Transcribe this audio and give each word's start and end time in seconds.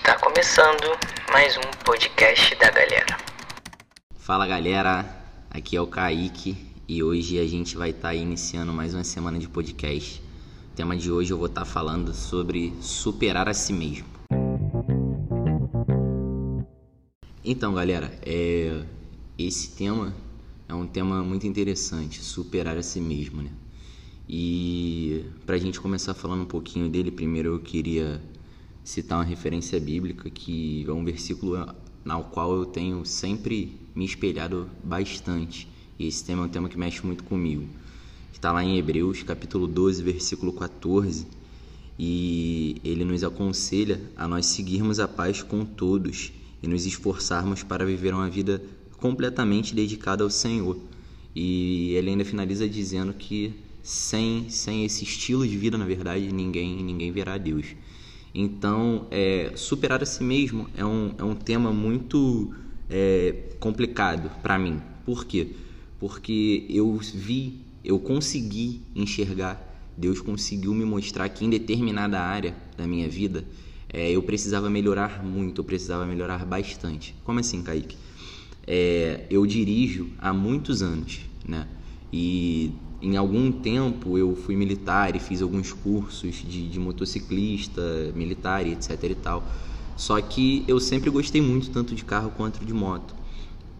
Está 0.00 0.18
começando 0.18 0.98
mais 1.30 1.58
um 1.58 1.84
podcast 1.84 2.54
da 2.56 2.70
galera. 2.70 3.18
Fala 4.16 4.46
galera, 4.46 5.04
aqui 5.50 5.76
é 5.76 5.80
o 5.80 5.86
Kaique 5.86 6.56
e 6.88 7.02
hoje 7.02 7.38
a 7.38 7.46
gente 7.46 7.76
vai 7.76 7.90
estar 7.90 8.08
tá 8.08 8.14
iniciando 8.14 8.72
mais 8.72 8.94
uma 8.94 9.04
semana 9.04 9.38
de 9.38 9.46
podcast. 9.46 10.22
O 10.72 10.74
tema 10.74 10.96
de 10.96 11.12
hoje 11.12 11.34
eu 11.34 11.36
vou 11.36 11.48
estar 11.48 11.66
tá 11.66 11.66
falando 11.66 12.14
sobre 12.14 12.72
superar 12.80 13.46
a 13.46 13.52
si 13.52 13.74
mesmo. 13.74 14.06
Então 17.44 17.74
galera, 17.74 18.10
é... 18.24 18.82
esse 19.38 19.76
tema 19.76 20.14
é 20.66 20.72
um 20.72 20.86
tema 20.86 21.22
muito 21.22 21.46
interessante, 21.46 22.22
superar 22.22 22.78
a 22.78 22.82
si 22.82 23.02
mesmo, 23.02 23.42
né? 23.42 23.50
E 24.26 25.26
para 25.44 25.56
a 25.56 25.58
gente 25.58 25.78
começar 25.78 26.14
falando 26.14 26.44
um 26.44 26.46
pouquinho 26.46 26.88
dele, 26.88 27.10
primeiro 27.10 27.50
eu 27.50 27.60
queria 27.60 28.18
citar 28.84 29.18
uma 29.18 29.24
referência 29.24 29.78
bíblica 29.78 30.28
que 30.30 30.84
é 30.88 30.92
um 30.92 31.04
versículo 31.04 31.74
ao 32.08 32.24
qual 32.24 32.54
eu 32.54 32.64
tenho 32.64 33.04
sempre 33.04 33.78
me 33.94 34.04
espelhado 34.04 34.68
bastante. 34.82 35.68
E 35.98 36.06
esse 36.06 36.24
tema 36.24 36.42
é 36.42 36.46
um 36.46 36.48
tema 36.48 36.68
que 36.68 36.78
mexe 36.78 37.04
muito 37.04 37.24
comigo. 37.24 37.66
Está 38.32 38.52
lá 38.52 38.64
em 38.64 38.78
Hebreus, 38.78 39.22
capítulo 39.22 39.66
12, 39.66 40.02
versículo 40.02 40.52
14. 40.52 41.26
E 41.98 42.76
ele 42.82 43.04
nos 43.04 43.22
aconselha 43.22 44.00
a 44.16 44.26
nós 44.26 44.46
seguirmos 44.46 44.98
a 44.98 45.06
paz 45.06 45.42
com 45.42 45.64
todos 45.64 46.32
e 46.62 46.66
nos 46.66 46.86
esforçarmos 46.86 47.62
para 47.62 47.84
viver 47.84 48.14
uma 48.14 48.30
vida 48.30 48.62
completamente 48.96 49.74
dedicada 49.74 50.24
ao 50.24 50.30
Senhor. 50.30 50.78
E 51.34 51.92
ele 51.92 52.10
ainda 52.10 52.24
finaliza 52.24 52.68
dizendo 52.68 53.12
que 53.12 53.52
sem, 53.82 54.48
sem 54.48 54.84
esse 54.84 55.04
estilo 55.04 55.46
de 55.46 55.56
vida, 55.56 55.76
na 55.76 55.84
verdade, 55.84 56.32
ninguém, 56.32 56.82
ninguém 56.82 57.12
verá 57.12 57.36
Deus. 57.38 57.66
Então, 58.34 59.06
é, 59.10 59.52
superar 59.56 60.02
a 60.02 60.06
si 60.06 60.22
mesmo 60.22 60.68
é 60.76 60.84
um, 60.84 61.14
é 61.18 61.24
um 61.24 61.34
tema 61.34 61.72
muito 61.72 62.54
é, 62.88 63.54
complicado 63.58 64.30
para 64.42 64.58
mim. 64.58 64.80
Por 65.04 65.24
quê? 65.24 65.54
Porque 65.98 66.66
eu 66.70 66.96
vi, 66.96 67.60
eu 67.84 67.98
consegui 67.98 68.82
enxergar, 68.94 69.60
Deus 69.96 70.20
conseguiu 70.20 70.72
me 70.74 70.84
mostrar 70.84 71.28
que 71.28 71.44
em 71.44 71.50
determinada 71.50 72.20
área 72.20 72.56
da 72.76 72.86
minha 72.86 73.08
vida 73.08 73.44
é, 73.92 74.10
eu 74.10 74.22
precisava 74.22 74.70
melhorar 74.70 75.24
muito, 75.24 75.60
eu 75.60 75.64
precisava 75.64 76.06
melhorar 76.06 76.46
bastante. 76.46 77.14
Como 77.24 77.40
assim, 77.40 77.62
Kaique? 77.62 77.96
É, 78.66 79.26
eu 79.28 79.44
dirijo 79.44 80.10
há 80.18 80.32
muitos 80.32 80.80
anos, 80.82 81.20
né? 81.46 81.66
E 82.12 82.72
em 83.02 83.16
algum 83.16 83.50
tempo 83.50 84.18
eu 84.18 84.34
fui 84.34 84.56
militar 84.56 85.16
e 85.16 85.18
fiz 85.18 85.40
alguns 85.40 85.72
cursos 85.72 86.36
de, 86.36 86.68
de 86.68 86.78
motociclista, 86.78 88.12
militar 88.14 88.66
e 88.66 88.72
etc 88.72 89.02
e 89.04 89.14
tal. 89.14 89.44
Só 89.96 90.20
que 90.20 90.64
eu 90.66 90.80
sempre 90.80 91.10
gostei 91.10 91.40
muito 91.40 91.70
tanto 91.70 91.94
de 91.94 92.04
carro 92.04 92.30
quanto 92.36 92.64
de 92.64 92.72
moto. 92.72 93.14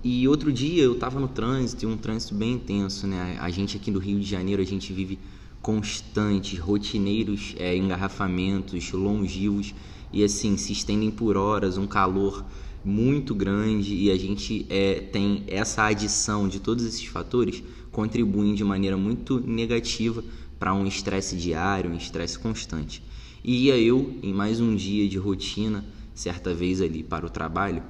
E 0.03 0.27
outro 0.27 0.51
dia 0.51 0.83
eu 0.83 0.95
estava 0.95 1.21
no 1.21 1.29
trânsito, 1.29 1.85
e 1.85 1.87
um 1.87 1.97
trânsito 1.97 2.35
bem 2.35 2.53
intenso, 2.53 3.07
né? 3.07 3.37
A 3.41 3.51
gente 3.51 3.77
aqui 3.77 3.91
do 3.91 3.99
Rio 3.99 4.19
de 4.19 4.27
Janeiro, 4.27 4.63
a 4.63 4.65
gente 4.65 4.93
vive 4.93 5.19
constantes, 5.61 6.59
rotineiros 6.59 7.55
é, 7.59 7.77
engarrafamentos 7.77 8.91
longivos 8.93 9.75
e 10.13 10.25
assim 10.25 10.57
se 10.57 10.73
estendem 10.73 11.11
por 11.11 11.37
horas, 11.37 11.77
um 11.77 11.87
calor 11.87 12.45
muito 12.85 13.35
grande 13.35 13.95
e 13.95 14.11
a 14.11 14.17
gente 14.17 14.67
é, 14.71 15.01
tem 15.01 15.45
essa 15.47 15.85
adição 15.85 16.49
de 16.49 16.61
todos 16.61 16.85
esses 16.85 17.05
fatores 17.05 17.63
contribuem 17.91 18.55
de 18.55 18.65
maneira 18.65 18.97
muito 18.97 19.41
negativa 19.41 20.25
para 20.59 20.75
um 20.75 20.87
estresse 20.87 21.37
diário, 21.37 21.91
um 21.91 21.97
estresse 21.97 22.39
constante. 22.39 23.03
E 23.43 23.67
ia 23.67 23.77
eu 23.79 24.15
em 24.23 24.33
mais 24.33 24.61
um 24.61 24.75
dia 24.75 25.09
de 25.09 25.19
rotina, 25.19 25.85
certa 26.15 26.55
vez 26.55 26.81
ali 26.81 27.03
para 27.03 27.27
o 27.27 27.31
trabalho, 27.31 27.83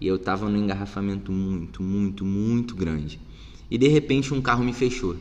e 0.00 0.06
eu 0.06 0.16
estava 0.16 0.48
num 0.48 0.62
engarrafamento 0.62 1.32
muito, 1.32 1.82
muito, 1.82 2.24
muito 2.24 2.74
grande. 2.76 3.18
E 3.70 3.76
de 3.76 3.88
repente 3.88 4.32
um 4.32 4.40
carro 4.40 4.64
me 4.64 4.72
fechou. 4.72 5.16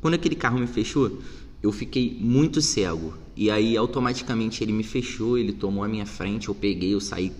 Quando 0.00 0.14
aquele 0.14 0.34
carro 0.34 0.58
me 0.58 0.66
fechou, 0.66 1.20
eu 1.62 1.72
fiquei 1.72 2.16
muito 2.20 2.60
cego. 2.60 3.14
E 3.36 3.50
aí 3.50 3.76
automaticamente 3.76 4.62
ele 4.62 4.72
me 4.72 4.82
fechou, 4.82 5.36
ele 5.36 5.52
tomou 5.52 5.84
a 5.84 5.88
minha 5.88 6.06
frente, 6.06 6.48
eu 6.48 6.54
peguei, 6.54 6.94
eu 6.94 7.00
saí 7.00 7.32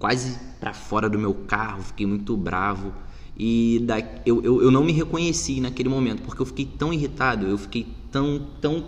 quase 0.00 0.38
para 0.58 0.72
fora 0.72 1.08
do 1.08 1.18
meu 1.18 1.34
carro, 1.34 1.82
fiquei 1.82 2.06
muito 2.06 2.36
bravo. 2.36 2.92
E 3.38 3.80
da, 3.84 4.00
eu, 4.26 4.42
eu, 4.42 4.62
eu 4.62 4.70
não 4.70 4.82
me 4.82 4.92
reconheci 4.92 5.60
naquele 5.60 5.88
momento, 5.88 6.22
porque 6.22 6.42
eu 6.42 6.46
fiquei 6.46 6.64
tão 6.64 6.92
irritado, 6.92 7.46
eu 7.46 7.56
fiquei 7.56 7.86
tão, 8.10 8.48
tão 8.60 8.84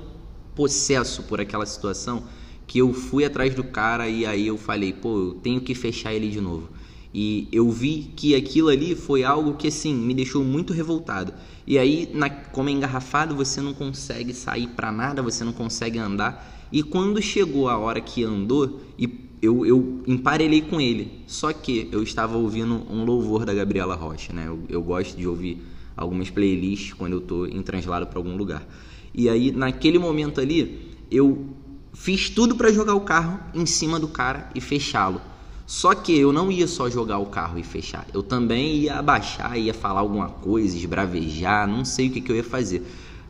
possesso 0.56 1.23
por 1.25 1.41
aquela 1.41 1.67
situação, 1.67 2.25
que 2.67 2.78
eu 2.78 2.93
fui 2.93 3.25
atrás 3.25 3.55
do 3.55 3.62
cara 3.62 4.09
e 4.09 4.25
aí 4.25 4.47
eu 4.47 4.56
falei, 4.56 4.93
pô, 4.93 5.19
eu 5.19 5.34
tenho 5.34 5.61
que 5.61 5.75
fechar 5.75 6.12
ele 6.15 6.28
de 6.28 6.41
novo. 6.41 6.71
E 7.15 7.47
eu 7.53 7.71
vi 7.71 8.11
que 8.17 8.34
aquilo 8.34 8.69
ali 8.69 8.94
foi 8.94 9.23
algo 9.23 9.55
que, 9.55 9.69
assim, 9.69 9.94
me 9.94 10.15
deixou 10.15 10.43
muito 10.43 10.73
revoltado. 10.73 11.34
E 11.67 11.79
aí, 11.79 12.11
na, 12.15 12.31
como 12.31 12.71
é 12.71 12.73
engarrafado, 12.73 13.37
você 13.37 13.61
não 13.61 13.75
consegue 13.75 14.33
sair 14.33 14.69
para 14.69 14.91
nada, 14.91 15.23
você 15.23 15.44
não 15.44 15.53
consegue 15.53 15.99
andar. 15.99 16.69
E 16.73 16.83
quando 16.83 17.21
chegou 17.21 17.69
a 17.69 17.77
hora 17.77 18.00
que 18.00 18.25
andou 18.25 18.81
e 18.99 19.06
eu, 19.42 19.66
eu 19.66 20.03
emparelhei 20.06 20.62
com 20.62 20.80
ele. 20.80 21.25
Só 21.26 21.53
que 21.53 21.88
eu 21.91 22.03
estava 22.03 22.38
ouvindo 22.38 22.86
um 22.88 23.04
louvor 23.04 23.44
da 23.44 23.53
Gabriela 23.53 23.97
Rocha, 23.97 24.32
né? 24.32 24.44
Eu, 24.47 24.60
eu 24.69 24.80
gosto 24.80 25.16
de 25.16 25.26
ouvir 25.26 25.60
algumas 25.97 26.30
playlists 26.30 26.92
quando 26.92 27.14
eu 27.14 27.19
estou 27.19 27.48
em 27.48 27.60
translado 27.60 28.06
para 28.06 28.19
algum 28.19 28.36
lugar. 28.36 28.64
E 29.12 29.28
aí, 29.28 29.50
naquele 29.50 29.98
momento 29.98 30.41
ali, 30.41 30.97
eu 31.10 31.44
fiz 31.92 32.31
tudo 32.31 32.54
para 32.54 32.72
jogar 32.72 32.94
o 32.94 33.00
carro 33.00 33.41
em 33.52 33.66
cima 33.66 33.98
do 33.98 34.06
cara 34.06 34.48
e 34.54 34.60
fechá-lo. 34.60 35.20
Só 35.66 35.94
que 35.94 36.16
eu 36.16 36.32
não 36.32 36.50
ia 36.50 36.69
só 36.69 36.88
jogar 36.88 37.19
o 37.19 37.26
carro 37.26 37.58
e 37.58 37.62
fechar. 37.62 38.06
Eu 38.14 38.22
também 38.22 38.76
ia 38.76 38.97
abaixar, 38.97 39.58
ia 39.58 39.75
falar 39.75 40.00
alguma 40.00 40.28
coisa, 40.28 40.76
esbravejar, 40.76 41.66
não 41.66 41.84
sei 41.84 42.08
o 42.08 42.10
que, 42.10 42.20
que 42.20 42.31
eu 42.31 42.36
ia 42.36 42.44
fazer. 42.44 42.82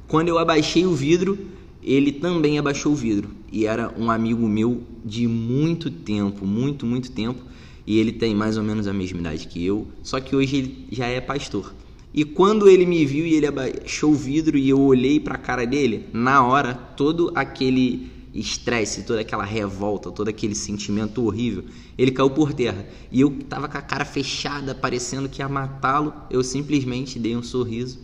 Quando 0.06 0.28
eu 0.28 0.38
abaixei 0.38 0.84
o 0.84 0.94
vidro, 0.94 1.38
ele 1.82 2.12
também 2.12 2.58
abaixou 2.58 2.92
o 2.92 2.96
vidro 2.96 3.30
e 3.50 3.66
era 3.66 3.92
um 3.98 4.10
amigo 4.10 4.46
meu 4.48 4.82
de 5.04 5.26
muito 5.26 5.90
tempo, 5.90 6.46
muito, 6.46 6.86
muito 6.86 7.10
tempo. 7.10 7.42
E 7.84 7.98
ele 7.98 8.12
tem 8.12 8.34
mais 8.34 8.56
ou 8.56 8.62
menos 8.62 8.86
a 8.86 8.92
mesma 8.92 9.18
idade 9.18 9.48
que 9.48 9.64
eu, 9.64 9.88
só 10.04 10.20
que 10.20 10.36
hoje 10.36 10.56
ele 10.56 10.86
já 10.92 11.06
é 11.06 11.20
pastor. 11.20 11.74
E 12.14 12.24
quando 12.24 12.68
ele 12.68 12.86
me 12.86 13.04
viu 13.04 13.26
e 13.26 13.34
ele 13.34 13.46
abaixou 13.46 14.12
o 14.12 14.14
vidro 14.14 14.56
e 14.56 14.68
eu 14.68 14.80
olhei 14.80 15.18
para 15.18 15.34
a 15.34 15.38
cara 15.38 15.66
dele, 15.66 16.06
na 16.12 16.46
hora, 16.46 16.74
todo 16.74 17.32
aquele 17.34 18.10
estresse, 18.32 19.02
toda 19.02 19.20
aquela 19.20 19.44
revolta, 19.44 20.10
todo 20.12 20.28
aquele 20.28 20.54
sentimento 20.54 21.24
horrível, 21.24 21.64
ele 21.98 22.12
caiu 22.12 22.30
por 22.30 22.52
terra. 22.52 22.86
E 23.10 23.20
eu 23.20 23.30
tava 23.48 23.68
com 23.68 23.78
a 23.78 23.82
cara 23.82 24.04
fechada, 24.04 24.74
parecendo 24.74 25.28
que 25.28 25.42
ia 25.42 25.48
matá-lo. 25.48 26.14
Eu 26.30 26.44
simplesmente 26.44 27.18
dei 27.18 27.36
um 27.36 27.42
sorriso 27.42 27.98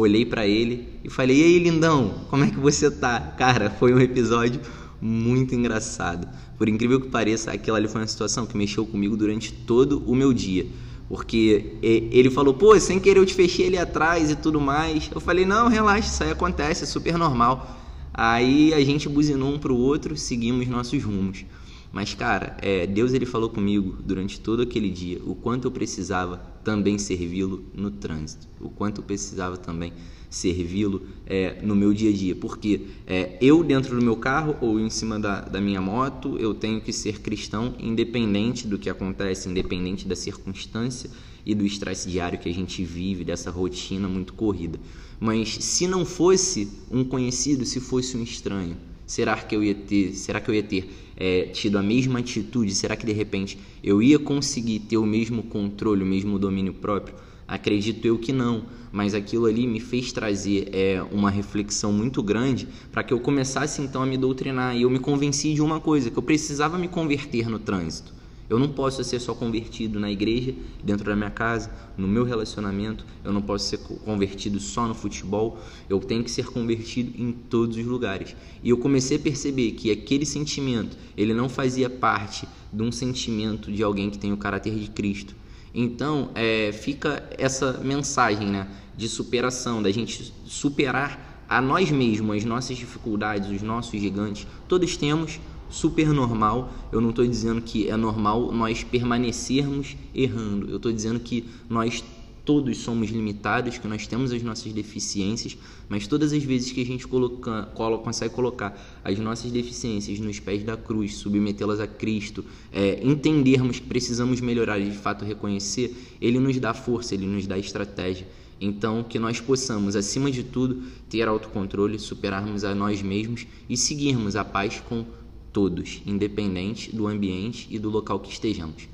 olhei 0.00 0.24
para 0.24 0.46
ele 0.46 1.00
e 1.04 1.10
falei: 1.10 1.40
"E 1.40 1.44
aí, 1.44 1.58
lindão, 1.58 2.26
como 2.28 2.44
é 2.44 2.50
que 2.50 2.58
você 2.58 2.90
tá?". 2.90 3.20
Cara, 3.38 3.70
foi 3.70 3.94
um 3.94 4.00
episódio 4.00 4.60
muito 5.00 5.54
engraçado. 5.54 6.28
Por 6.58 6.68
incrível 6.68 7.00
que 7.00 7.08
pareça, 7.08 7.50
aquela 7.52 7.78
ali 7.78 7.88
foi 7.88 8.00
uma 8.00 8.06
situação 8.06 8.44
que 8.46 8.56
mexeu 8.56 8.84
comigo 8.84 9.16
durante 9.16 9.52
todo 9.52 10.02
o 10.06 10.14
meu 10.14 10.32
dia. 10.32 10.66
Porque 11.08 11.78
ele 11.82 12.30
falou, 12.30 12.54
pô, 12.54 12.78
sem 12.78 13.00
querer 13.00 13.18
eu 13.18 13.26
te 13.26 13.34
fechei 13.34 13.66
ali 13.66 13.78
atrás 13.78 14.30
e 14.30 14.36
tudo 14.36 14.60
mais. 14.60 15.10
Eu 15.12 15.20
falei, 15.20 15.44
não, 15.44 15.68
relaxa, 15.68 16.08
isso 16.08 16.22
aí 16.22 16.30
acontece, 16.30 16.84
é 16.84 16.86
super 16.86 17.18
normal. 17.18 17.78
Aí 18.14 18.72
a 18.74 18.84
gente 18.84 19.08
buzinou 19.08 19.52
um 19.52 19.58
pro 19.58 19.76
outro, 19.76 20.16
seguimos 20.16 20.68
nossos 20.68 21.02
rumos. 21.02 21.44
Mas, 21.92 22.14
cara, 22.14 22.56
é, 22.62 22.86
Deus 22.86 23.12
ele 23.12 23.26
falou 23.26 23.50
comigo 23.50 23.96
durante 24.04 24.38
todo 24.40 24.62
aquele 24.62 24.90
dia 24.90 25.20
o 25.24 25.34
quanto 25.34 25.66
eu 25.66 25.72
precisava 25.72 26.36
também 26.62 26.98
servi-lo 26.98 27.64
no 27.74 27.90
trânsito, 27.90 28.46
o 28.60 28.70
quanto 28.70 29.00
eu 29.00 29.04
precisava 29.04 29.56
também 29.56 29.92
servi-lo 30.28 31.02
é, 31.26 31.60
no 31.62 31.74
meu 31.74 31.92
dia 31.92 32.10
a 32.10 32.12
dia. 32.12 32.36
Porque 32.36 32.86
é, 33.06 33.36
eu, 33.40 33.64
dentro 33.64 33.98
do 33.98 34.04
meu 34.04 34.16
carro 34.16 34.56
ou 34.60 34.78
em 34.78 34.88
cima 34.88 35.18
da, 35.18 35.40
da 35.40 35.60
minha 35.60 35.80
moto, 35.80 36.38
eu 36.38 36.54
tenho 36.54 36.80
que 36.80 36.92
ser 36.92 37.20
cristão 37.20 37.74
independente 37.80 38.68
do 38.68 38.78
que 38.78 38.88
acontece, 38.88 39.48
independente 39.48 40.06
da 40.06 40.14
circunstância 40.14 41.10
e 41.44 41.54
do 41.54 41.66
estresse 41.66 42.08
diário 42.08 42.38
que 42.38 42.48
a 42.48 42.54
gente 42.54 42.84
vive, 42.84 43.24
dessa 43.24 43.50
rotina 43.50 44.06
muito 44.06 44.32
corrida. 44.34 44.78
Mas 45.18 45.56
se 45.56 45.88
não 45.88 46.04
fosse 46.04 46.70
um 46.90 47.02
conhecido, 47.02 47.64
se 47.64 47.80
fosse 47.80 48.16
um 48.16 48.22
estranho, 48.22 48.76
será 49.04 49.36
que 49.36 49.56
eu 49.56 49.64
ia 49.64 49.74
ter, 49.74 50.14
será 50.14 50.40
que 50.40 50.48
eu 50.48 50.54
ia 50.54 50.62
ter 50.62 50.88
é, 51.20 51.42
tido 51.52 51.76
a 51.76 51.82
mesma 51.82 52.20
atitude? 52.20 52.74
Será 52.74 52.96
que 52.96 53.04
de 53.04 53.12
repente 53.12 53.58
eu 53.84 54.02
ia 54.02 54.18
conseguir 54.18 54.80
ter 54.80 54.96
o 54.96 55.04
mesmo 55.04 55.42
controle, 55.42 56.02
o 56.02 56.06
mesmo 56.06 56.38
domínio 56.38 56.72
próprio? 56.72 57.14
Acredito 57.46 58.06
eu 58.06 58.16
que 58.16 58.32
não, 58.32 58.64
mas 58.90 59.12
aquilo 59.12 59.46
ali 59.46 59.66
me 59.66 59.80
fez 59.80 60.12
trazer 60.12 60.68
é, 60.72 61.02
uma 61.12 61.30
reflexão 61.30 61.92
muito 61.92 62.22
grande 62.22 62.66
para 62.90 63.02
que 63.02 63.12
eu 63.12 63.20
começasse 63.20 63.82
então 63.82 64.02
a 64.02 64.06
me 64.06 64.16
doutrinar 64.16 64.74
e 64.76 64.82
eu 64.82 64.90
me 64.90 64.98
convenci 64.98 65.52
de 65.52 65.60
uma 65.60 65.78
coisa, 65.78 66.10
que 66.10 66.16
eu 66.16 66.22
precisava 66.22 66.78
me 66.78 66.88
converter 66.88 67.48
no 67.48 67.58
trânsito. 67.58 68.19
Eu 68.50 68.58
não 68.58 68.68
posso 68.68 69.04
ser 69.04 69.20
só 69.20 69.32
convertido 69.32 70.00
na 70.00 70.10
igreja, 70.10 70.52
dentro 70.82 71.04
da 71.04 71.14
minha 71.14 71.30
casa, 71.30 71.70
no 71.96 72.08
meu 72.08 72.24
relacionamento. 72.24 73.06
Eu 73.22 73.32
não 73.32 73.40
posso 73.40 73.68
ser 73.68 73.78
convertido 73.78 74.58
só 74.58 74.88
no 74.88 74.94
futebol. 74.94 75.60
Eu 75.88 76.00
tenho 76.00 76.24
que 76.24 76.30
ser 76.30 76.46
convertido 76.46 77.12
em 77.16 77.30
todos 77.30 77.76
os 77.76 77.86
lugares. 77.86 78.34
E 78.60 78.68
eu 78.68 78.76
comecei 78.76 79.18
a 79.18 79.20
perceber 79.20 79.70
que 79.72 79.92
aquele 79.92 80.26
sentimento, 80.26 80.98
ele 81.16 81.32
não 81.32 81.48
fazia 81.48 81.88
parte 81.88 82.48
de 82.72 82.82
um 82.82 82.90
sentimento 82.90 83.70
de 83.70 83.84
alguém 83.84 84.10
que 84.10 84.18
tem 84.18 84.32
o 84.32 84.36
caráter 84.36 84.74
de 84.74 84.90
Cristo. 84.90 85.36
Então, 85.72 86.30
é, 86.34 86.72
fica 86.72 87.22
essa 87.38 87.74
mensagem 87.84 88.48
né, 88.48 88.66
de 88.96 89.08
superação, 89.08 89.80
da 89.80 89.92
gente 89.92 90.34
superar 90.44 91.44
a 91.48 91.60
nós 91.60 91.90
mesmos, 91.90 92.36
as 92.36 92.44
nossas 92.44 92.76
dificuldades, 92.76 93.50
os 93.50 93.62
nossos 93.62 94.00
gigantes. 94.00 94.46
Todos 94.68 94.96
temos, 94.96 95.40
super 95.70 96.08
normal. 96.08 96.72
Eu 96.92 97.00
não 97.00 97.10
estou 97.10 97.26
dizendo 97.26 97.60
que 97.62 97.88
é 97.88 97.96
normal 97.96 98.52
nós 98.52 98.84
permanecermos 98.84 99.96
errando. 100.14 100.68
Eu 100.68 100.76
estou 100.76 100.92
dizendo 100.92 101.20
que 101.20 101.46
nós 101.68 102.02
todos 102.44 102.78
somos 102.78 103.10
limitados, 103.10 103.78
que 103.78 103.86
nós 103.86 104.06
temos 104.06 104.32
as 104.32 104.42
nossas 104.42 104.72
deficiências, 104.72 105.56
mas 105.88 106.06
todas 106.06 106.32
as 106.32 106.42
vezes 106.42 106.72
que 106.72 106.82
a 106.82 106.84
gente 106.84 107.06
coloca, 107.06 107.68
coloca, 107.74 108.04
consegue 108.04 108.34
colocar 108.34 109.00
as 109.04 109.18
nossas 109.18 109.52
deficiências 109.52 110.18
nos 110.18 110.40
pés 110.40 110.64
da 110.64 110.76
cruz, 110.76 111.14
submetê-las 111.16 111.80
a 111.80 111.86
Cristo, 111.86 112.44
é, 112.72 113.00
entendermos 113.04 113.78
que 113.78 113.86
precisamos 113.86 114.40
melhorar 114.40 114.78
e 114.78 114.90
de 114.90 114.96
fato 114.96 115.24
reconhecer, 115.24 115.94
Ele 116.20 116.38
nos 116.38 116.58
dá 116.58 116.74
força, 116.74 117.14
Ele 117.14 117.26
nos 117.26 117.46
dá 117.46 117.58
estratégia. 117.58 118.26
Então, 118.60 119.02
que 119.02 119.18
nós 119.18 119.40
possamos, 119.40 119.96
acima 119.96 120.30
de 120.30 120.42
tudo, 120.42 120.82
ter 121.08 121.26
autocontrole, 121.26 121.98
superarmos 121.98 122.62
a 122.62 122.74
nós 122.74 123.00
mesmos 123.00 123.46
e 123.68 123.76
seguirmos 123.76 124.36
a 124.36 124.44
paz 124.44 124.82
com 124.86 125.06
todos, 125.52 126.02
independente 126.06 126.94
do 126.94 127.06
ambiente 127.06 127.66
e 127.70 127.78
do 127.78 127.90
local 127.90 128.20
que 128.20 128.32
estejamos. 128.32 128.88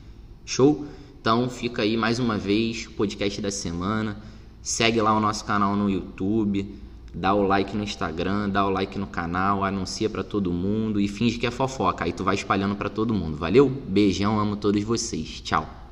Show? 0.44 0.86
Então 1.20 1.48
fica 1.50 1.82
aí 1.82 1.96
mais 1.96 2.18
uma 2.18 2.38
vez, 2.38 2.86
podcast 2.86 3.40
da 3.40 3.50
semana. 3.50 4.16
Segue 4.62 5.00
lá 5.00 5.16
o 5.16 5.20
nosso 5.20 5.44
canal 5.44 5.76
no 5.76 5.88
YouTube, 5.90 6.74
dá 7.14 7.34
o 7.34 7.42
like 7.42 7.76
no 7.76 7.82
Instagram, 7.82 8.48
dá 8.50 8.66
o 8.66 8.70
like 8.70 8.98
no 8.98 9.06
canal, 9.06 9.64
anuncia 9.64 10.08
para 10.08 10.22
todo 10.22 10.52
mundo 10.52 11.00
e 11.00 11.08
finge 11.08 11.38
que 11.38 11.46
é 11.46 11.50
fofoca. 11.50 12.04
Aí 12.04 12.12
tu 12.12 12.22
vai 12.22 12.34
espalhando 12.34 12.76
para 12.76 12.88
todo 12.88 13.14
mundo. 13.14 13.36
Valeu? 13.36 13.68
Beijão, 13.68 14.38
amo 14.38 14.56
todos 14.56 14.82
vocês. 14.84 15.40
Tchau. 15.40 15.85